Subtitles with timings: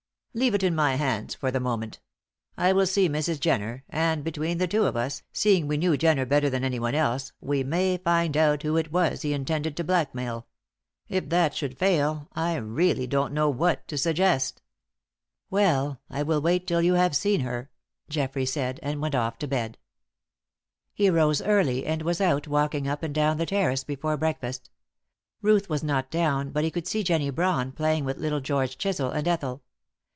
[0.33, 1.99] "Leave it in my hands for the moment.
[2.55, 3.37] I will see Mrs.
[3.37, 7.33] Jenner, and between the two of us, seeing we knew Jenner better than anyone else,
[7.41, 10.47] we may find out who it was he intended to blackmail.
[11.09, 14.61] If that should fail, I really don't know what to suggest.
[15.49, 17.69] "Well, I will wait till you have seen her,"
[18.07, 19.77] Geoffrey said, and went off to bed.
[20.93, 24.69] He rose early, and was out walking up and down the terrace before breakfast.
[25.41, 29.11] Ruth was not down, but he could see Jennie Brawn playing with little George Chisel
[29.11, 29.63] and Ethel.